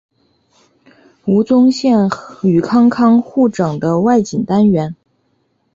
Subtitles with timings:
[1.25, 2.09] 吴宗宪
[2.41, 4.95] 与康康互整的外景单元。